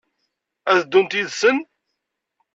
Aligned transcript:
Ad 0.71 0.79
ddunt 0.83 1.17
yid-sen? 1.17 1.57